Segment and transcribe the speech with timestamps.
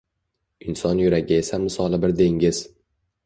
[0.71, 2.63] Inson yuragi esa misoli bir dengiz.